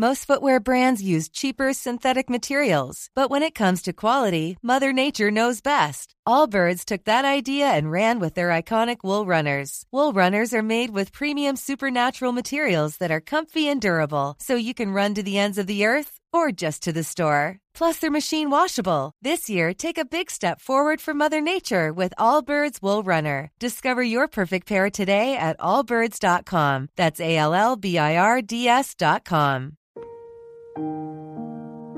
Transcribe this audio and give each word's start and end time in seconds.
Most 0.00 0.24
footwear 0.24 0.60
brands 0.60 1.02
use 1.02 1.28
cheaper 1.28 1.74
synthetic 1.74 2.30
materials, 2.30 3.10
but 3.14 3.28
when 3.28 3.42
it 3.42 3.54
comes 3.54 3.82
to 3.82 3.92
quality, 3.92 4.56
Mother 4.62 4.94
Nature 4.94 5.30
knows 5.30 5.60
best. 5.60 6.14
Allbirds 6.26 6.86
took 6.86 7.04
that 7.04 7.26
idea 7.26 7.66
and 7.66 7.90
ran 7.92 8.18
with 8.18 8.32
their 8.32 8.48
iconic 8.48 9.04
wool 9.04 9.26
runners. 9.26 9.84
Wool 9.92 10.14
runners 10.14 10.54
are 10.54 10.62
made 10.62 10.88
with 10.88 11.12
premium 11.12 11.56
supernatural 11.56 12.32
materials 12.32 12.96
that 12.96 13.10
are 13.10 13.20
comfy 13.20 13.68
and 13.68 13.78
durable, 13.78 14.36
so 14.38 14.54
you 14.54 14.72
can 14.72 14.90
run 14.90 15.12
to 15.16 15.22
the 15.22 15.36
ends 15.36 15.58
of 15.58 15.66
the 15.66 15.84
earth 15.84 16.18
or 16.32 16.50
just 16.50 16.82
to 16.84 16.94
the 16.94 17.04
store. 17.04 17.58
Plus, 17.80 17.96
they're 17.96 18.10
machine 18.10 18.50
washable. 18.50 19.12
This 19.22 19.48
year, 19.48 19.72
take 19.72 19.96
a 19.96 20.04
big 20.04 20.30
step 20.30 20.60
forward 20.60 21.00
for 21.00 21.14
Mother 21.14 21.40
Nature 21.40 21.94
with 21.94 22.12
Allbirds 22.18 22.82
Wool 22.82 23.02
Runner. 23.02 23.50
Discover 23.58 24.02
your 24.02 24.28
perfect 24.28 24.68
pair 24.68 24.90
today 24.90 25.34
at 25.34 25.58
allbirds.com. 25.58 26.88
That's 26.96 27.20
A 27.20 27.38
L 27.38 27.54
L 27.54 27.76
B 27.76 27.96
I 27.96 28.18
R 28.18 28.42
D 28.42 28.68
S.com. 28.68 29.78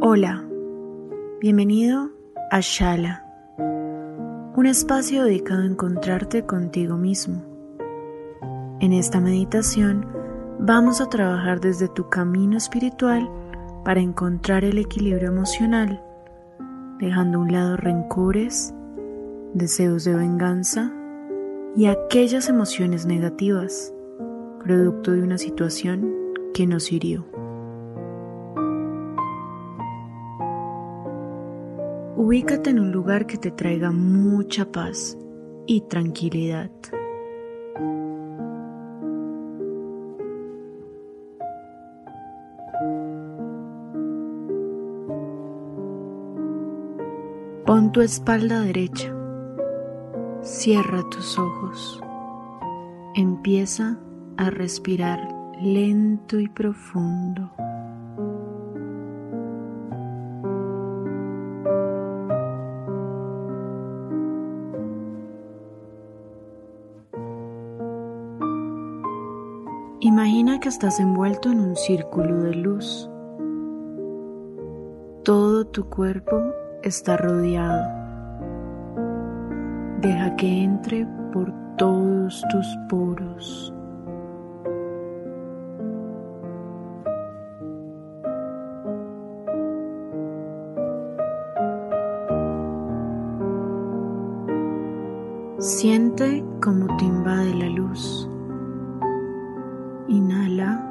Hola, 0.00 0.42
bienvenido 1.42 2.08
a 2.50 2.60
Shala, 2.62 3.22
un 4.56 4.64
espacio 4.64 5.24
dedicado 5.24 5.60
a 5.60 5.66
encontrarte 5.66 6.46
contigo 6.46 6.96
mismo. 6.96 7.44
En 8.80 8.94
esta 8.94 9.20
meditación, 9.20 10.06
vamos 10.58 11.02
a 11.02 11.10
trabajar 11.10 11.60
desde 11.60 11.88
tu 11.88 12.08
camino 12.08 12.56
espiritual 12.56 13.28
para 13.86 14.00
encontrar 14.00 14.64
el 14.64 14.78
equilibrio 14.78 15.28
emocional, 15.28 16.02
dejando 16.98 17.38
a 17.38 17.42
un 17.42 17.52
lado 17.52 17.76
rencores, 17.76 18.74
deseos 19.54 20.02
de 20.02 20.16
venganza 20.16 20.92
y 21.76 21.86
aquellas 21.86 22.48
emociones 22.48 23.06
negativas, 23.06 23.94
producto 24.58 25.12
de 25.12 25.22
una 25.22 25.38
situación 25.38 26.12
que 26.52 26.66
nos 26.66 26.90
hirió. 26.90 27.28
Ubícate 32.16 32.70
en 32.70 32.80
un 32.80 32.90
lugar 32.90 33.28
que 33.28 33.36
te 33.38 33.52
traiga 33.52 33.92
mucha 33.92 34.72
paz 34.72 35.16
y 35.64 35.82
tranquilidad. 35.82 36.72
Pon 47.76 47.92
tu 47.92 48.00
espalda 48.00 48.62
derecha. 48.62 49.14
Cierra 50.40 51.02
tus 51.10 51.38
ojos. 51.38 52.00
Empieza 53.14 53.98
a 54.38 54.48
respirar 54.48 55.20
lento 55.60 56.40
y 56.40 56.48
profundo. 56.48 57.50
Imagina 70.00 70.60
que 70.60 70.70
estás 70.70 70.98
envuelto 70.98 71.50
en 71.50 71.60
un 71.60 71.76
círculo 71.76 72.42
de 72.42 72.54
luz. 72.54 73.10
Todo 75.24 75.66
tu 75.66 75.90
cuerpo 75.90 76.54
está 76.86 77.16
rodeado. 77.16 77.84
Deja 80.00 80.36
que 80.36 80.62
entre 80.62 81.06
por 81.32 81.52
todos 81.76 82.44
tus 82.50 82.78
poros. 82.88 83.72
Siente 95.58 96.44
cómo 96.62 96.86
te 96.96 97.04
invade 97.04 97.54
la 97.54 97.68
luz. 97.70 98.30
Inhala. 100.06 100.82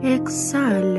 Exhala. 0.00 0.95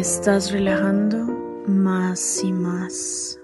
Estás 0.00 0.50
relajando 0.50 1.18
más 1.66 2.42
y 2.42 2.50
más. 2.54 3.38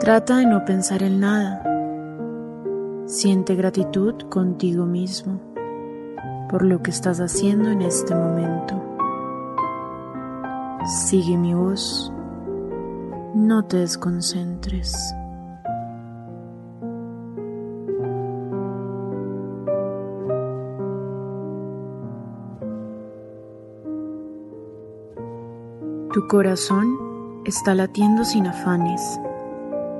Trata 0.00 0.38
de 0.38 0.46
no 0.46 0.64
pensar 0.64 1.04
en 1.04 1.20
nada. 1.20 1.62
Siente 3.06 3.54
gratitud 3.54 4.14
contigo 4.30 4.84
mismo 4.84 5.40
por 6.50 6.64
lo 6.64 6.82
que 6.82 6.90
estás 6.90 7.20
haciendo 7.20 7.70
en 7.70 7.82
este 7.82 8.12
momento. 8.12 8.82
Sigue 11.06 11.36
mi 11.36 11.54
voz. 11.54 12.12
No 13.36 13.64
te 13.64 13.76
desconcentres. 13.76 15.14
Tu 26.12 26.28
corazón 26.28 27.40
está 27.46 27.74
latiendo 27.74 28.22
sin 28.26 28.46
afanes, 28.46 29.18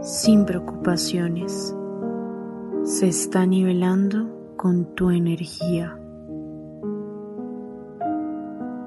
sin 0.02 0.44
preocupaciones. 0.44 1.74
Se 2.82 3.08
está 3.08 3.46
nivelando 3.46 4.28
con 4.58 4.94
tu 4.94 5.10
energía. 5.10 5.98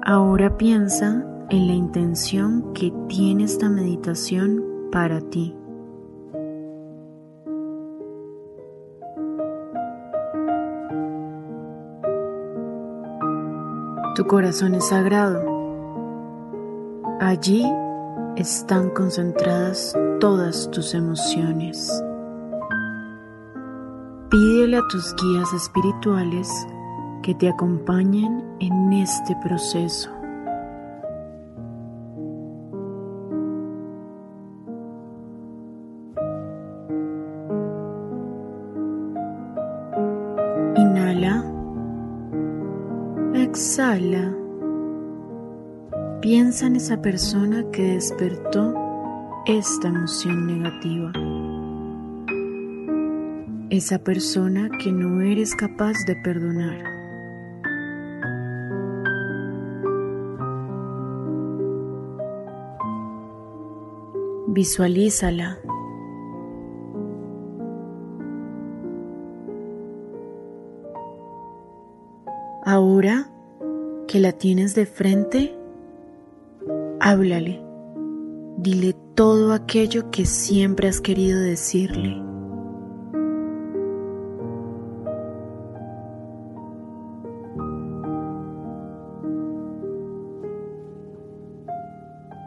Ahora 0.04 0.56
piensa 0.56 1.26
en 1.50 1.66
la 1.66 1.72
intención 1.72 2.72
que 2.74 2.92
tiene 3.08 3.42
esta 3.42 3.68
meditación 3.68 4.64
para 4.92 5.20
ti. 5.20 5.52
Tu 14.14 14.24
corazón 14.28 14.76
es 14.76 14.86
sagrado 14.86 15.55
Allí 17.26 17.66
están 18.36 18.90
concentradas 18.90 19.92
todas 20.20 20.70
tus 20.70 20.94
emociones. 20.94 21.90
Pídele 24.30 24.76
a 24.76 24.82
tus 24.88 25.12
guías 25.16 25.52
espirituales 25.52 26.48
que 27.24 27.34
te 27.34 27.48
acompañen 27.48 28.44
en 28.60 28.92
este 28.92 29.34
proceso. 29.42 30.08
Inhala. 40.76 41.44
Exhala. 43.34 44.35
Piensa 46.28 46.66
en 46.66 46.74
esa 46.74 47.00
persona 47.00 47.64
que 47.70 47.82
despertó 47.82 48.74
esta 49.46 49.86
emoción 49.86 50.48
negativa. 50.48 51.12
Esa 53.70 54.00
persona 54.00 54.68
que 54.82 54.90
no 54.90 55.20
eres 55.20 55.54
capaz 55.54 55.94
de 56.04 56.16
perdonar. 56.24 56.82
Visualízala. 64.48 65.60
Ahora 72.64 73.30
que 74.08 74.18
la 74.18 74.32
tienes 74.32 74.74
de 74.74 74.86
frente, 74.86 75.55
Háblale, 77.08 77.62
dile 78.58 78.92
todo 79.14 79.52
aquello 79.52 80.10
que 80.10 80.26
siempre 80.26 80.88
has 80.88 81.00
querido 81.00 81.38
decirle. 81.38 82.20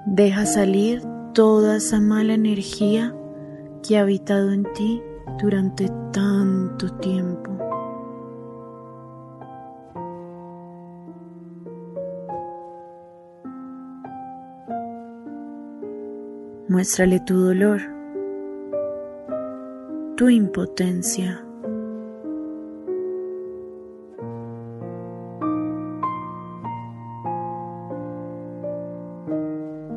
Deja 0.08 0.46
salir 0.46 1.04
toda 1.34 1.78
esa 1.78 2.02
mala 2.02 2.34
energía 2.34 3.16
que 3.82 3.98
ha 3.98 4.02
habitado 4.02 4.52
en 4.52 4.66
ti 4.74 5.02
durante 5.42 5.90
tanto 6.12 6.92
tiempo. 6.98 7.59
Muéstrale 16.70 17.20
tu 17.20 17.34
dolor, 17.34 17.82
tu 20.16 20.30
impotencia. 20.30 21.44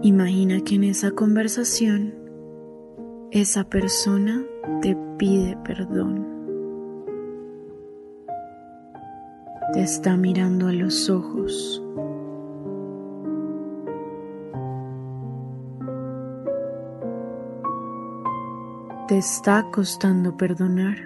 Imagina 0.00 0.62
que 0.64 0.76
en 0.76 0.84
esa 0.84 1.10
conversación 1.10 2.14
esa 3.32 3.64
persona 3.64 4.42
te 4.80 4.96
pide 5.18 5.58
perdón. 5.64 6.26
Te 9.74 9.82
está 9.82 10.16
mirando 10.16 10.68
a 10.68 10.72
los 10.72 11.10
ojos. 11.10 11.82
Te 19.12 19.18
está 19.18 19.66
costando 19.70 20.34
perdonar. 20.38 20.96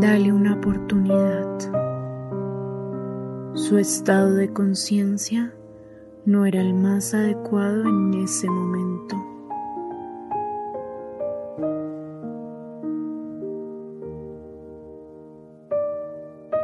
Dale 0.00 0.32
una 0.32 0.54
oportunidad. 0.54 1.58
Su 3.52 3.76
estado 3.76 4.34
de 4.36 4.50
conciencia 4.50 5.52
no 6.24 6.46
era 6.46 6.62
el 6.62 6.72
más 6.72 7.12
adecuado 7.12 7.82
en 7.82 8.14
ese 8.14 8.48
momento. 8.48 9.16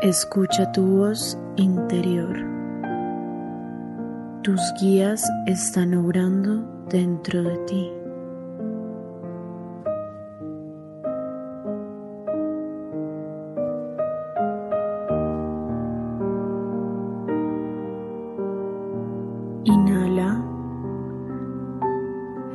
Escucha 0.00 0.72
tu 0.72 0.82
voz 0.96 1.38
interior. 1.56 2.53
Tus 4.44 4.61
guías 4.79 5.25
están 5.46 5.94
obrando 5.94 6.62
dentro 6.91 7.43
de 7.43 7.56
ti. 7.67 8.05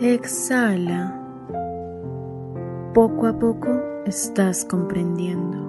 Exhala. 0.01 1.13
Poco 2.93 3.27
a 3.27 3.37
poco 3.37 3.69
estás 4.05 4.63
comprendiendo. 4.63 5.68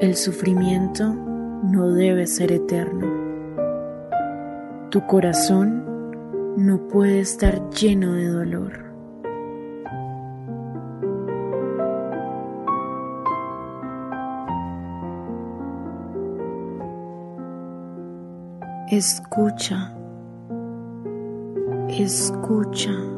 El 0.00 0.14
sufrimiento 0.14 1.12
no 1.12 1.90
debe 1.90 2.28
ser 2.28 2.52
eterno. 2.52 3.08
Tu 4.90 5.04
corazón 5.08 6.14
no 6.56 6.86
puede 6.86 7.18
estar 7.18 7.68
lleno 7.70 8.12
de 8.12 8.28
dolor. 8.28 8.84
Escucha, 18.92 19.92
escucha. 21.88 23.17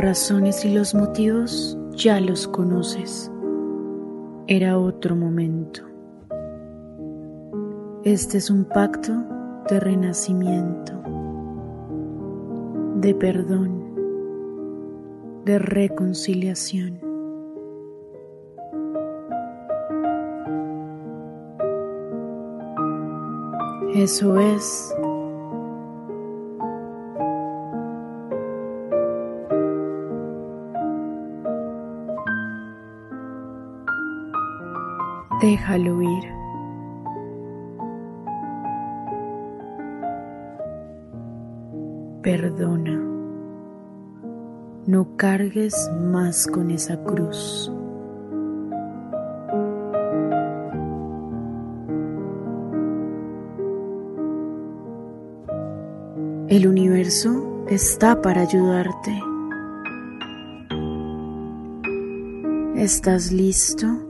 Razones 0.00 0.64
y 0.64 0.74
los 0.74 0.94
motivos 0.94 1.78
ya 1.92 2.20
los 2.20 2.48
conoces. 2.48 3.30
Era 4.46 4.78
otro 4.78 5.14
momento. 5.14 5.82
Este 8.04 8.38
es 8.38 8.50
un 8.50 8.64
pacto 8.64 9.12
de 9.68 9.78
renacimiento, 9.78 10.92
de 12.96 13.14
perdón 13.14 13.80
de 15.44 15.58
reconciliación. 15.58 17.00
Eso 23.94 24.38
es. 24.38 24.94
Déjalo 35.40 36.02
ir. 36.02 36.24
Perdona. 42.22 43.00
No 44.86 45.16
cargues 45.16 45.90
más 45.98 46.46
con 46.46 46.70
esa 46.70 47.02
cruz. 47.04 47.72
El 56.48 56.66
universo 56.66 57.64
está 57.70 58.20
para 58.20 58.42
ayudarte. 58.42 59.22
¿Estás 62.74 63.32
listo 63.32 64.09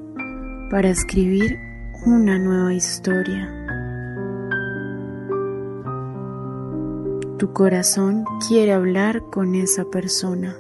para 0.71 0.89
escribir 0.89 1.59
una 2.07 2.39
nueva 2.39 2.73
historia? 2.73 3.53
Tu 7.39 7.53
corazón 7.53 8.25
quiere 8.47 8.73
hablar 8.73 9.23
con 9.31 9.57
esa 9.57 9.85
persona. 9.87 10.57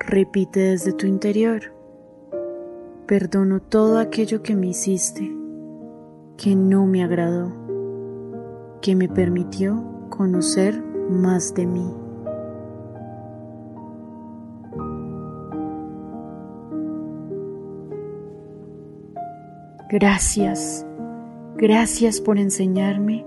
Repite 0.00 0.60
desde 0.60 0.92
tu 0.92 1.06
interior. 1.06 1.72
Perdono 3.06 3.60
todo 3.62 3.98
aquello 3.98 4.42
que 4.42 4.54
me 4.54 4.68
hiciste, 4.68 5.34
que 6.36 6.54
no 6.54 6.86
me 6.86 7.02
agradó, 7.02 7.52
que 8.82 8.94
me 8.94 9.08
permitió 9.08 9.82
conocer 10.10 10.82
más 11.10 11.54
de 11.54 11.66
mí. 11.66 12.03
Gracias, 19.88 20.86
gracias 21.56 22.20
por 22.20 22.38
enseñarme 22.38 23.24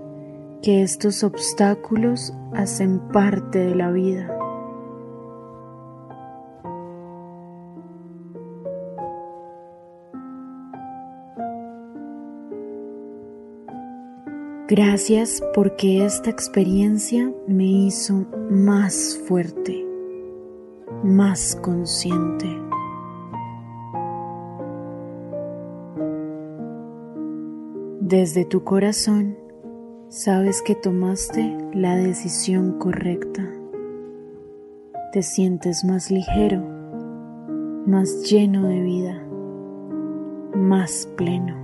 que 0.62 0.82
estos 0.82 1.22
obstáculos 1.22 2.32
hacen 2.52 2.98
parte 3.12 3.60
de 3.60 3.74
la 3.74 3.90
vida. 3.90 4.34
Gracias 14.68 15.42
porque 15.54 16.04
esta 16.04 16.28
experiencia 16.28 17.32
me 17.46 17.64
hizo 17.64 18.26
más 18.50 19.18
fuerte, 19.26 19.86
más 21.02 21.56
consciente. 21.62 22.67
Desde 28.08 28.46
tu 28.46 28.64
corazón 28.64 29.36
sabes 30.08 30.62
que 30.62 30.74
tomaste 30.74 31.58
la 31.74 31.94
decisión 31.94 32.78
correcta. 32.78 33.46
Te 35.12 35.20
sientes 35.20 35.84
más 35.84 36.10
ligero, 36.10 36.62
más 37.86 38.22
lleno 38.22 38.66
de 38.66 38.80
vida, 38.80 39.22
más 40.54 41.06
pleno. 41.18 41.54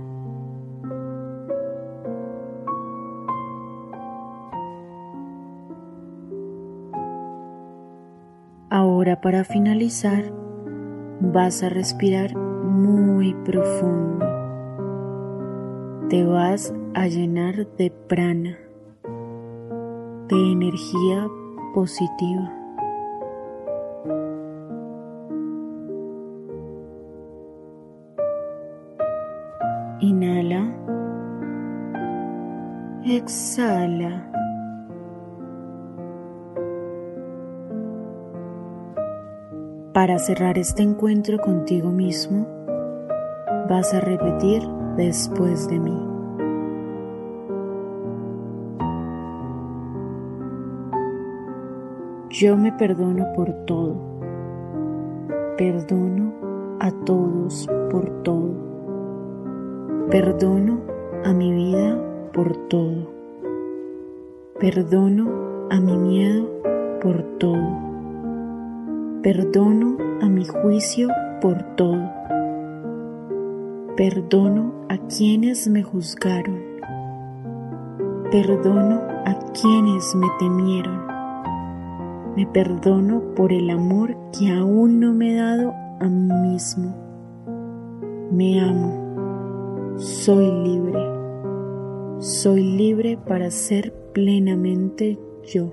Ahora 8.69 9.19
para 9.19 9.45
finalizar 9.45 10.31
vas 11.21 11.63
a 11.63 11.69
respirar 11.69 12.35
muy 12.37 13.33
profundo 13.33 14.14
te 16.09 16.23
vas 16.23 16.71
a 16.93 17.07
llenar 17.07 17.65
de 17.77 17.89
prana, 17.89 18.57
de 20.27 20.51
energía 20.51 21.27
positiva. 21.73 22.53
Inhala, 29.99 30.71
exhala. 33.03 34.31
Para 39.93 40.19
cerrar 40.19 40.57
este 40.59 40.83
encuentro 40.83 41.39
contigo 41.39 41.89
mismo, 41.89 42.45
vas 43.69 43.91
a 43.93 44.01
repetir 44.01 44.61
después 44.95 45.67
de 45.67 45.79
mí. 45.79 46.15
Yo 52.29 52.57
me 52.57 52.73
perdono 52.73 53.31
por 53.33 53.53
todo. 53.65 53.95
Perdono 55.57 56.33
a 56.79 56.91
todos 57.05 57.65
por 57.89 58.09
todo. 58.23 58.51
Perdono 60.09 60.81
a 61.23 61.33
mi 61.33 61.53
vida 61.53 61.97
por 62.33 62.55
todo. 62.67 63.09
Perdono 64.59 65.29
a 65.69 65.79
mi 65.79 65.97
miedo 65.97 66.49
por 67.01 67.23
todo. 67.39 67.79
Perdono 69.23 69.97
a 70.21 70.27
mi 70.27 70.45
juicio 70.45 71.07
por 71.41 71.63
todo. 71.75 72.01
Perdono 73.95 74.73
a 74.89 74.97
quienes 75.07 75.69
me 75.69 75.81
juzgaron. 75.81 76.59
Perdono 78.29 78.99
a 79.25 79.39
quienes 79.53 80.13
me 80.15 80.27
temieron. 80.37 81.07
Me 82.35 82.45
perdono 82.45 83.21
por 83.35 83.53
el 83.53 83.69
amor 83.69 84.17
que 84.37 84.51
aún 84.51 84.99
no 84.99 85.13
me 85.13 85.31
he 85.31 85.35
dado 85.35 85.71
a 86.01 86.09
mí 86.09 86.49
mismo. 86.49 86.93
Me 88.33 88.59
amo. 88.59 89.95
Soy 89.97 90.51
libre. 90.51 90.99
Soy 92.19 92.63
libre 92.63 93.17
para 93.17 93.49
ser 93.49 93.93
plenamente 94.11 95.17
yo. 95.45 95.71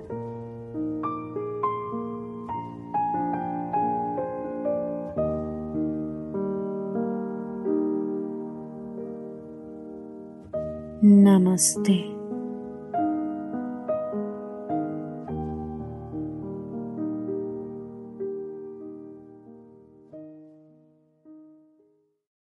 नमस्ते 11.05 12.12